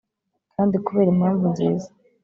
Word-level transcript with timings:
kandi 0.53 0.75
kubera 0.85 1.09
impamvu 1.11 1.45
nziza 1.53 1.87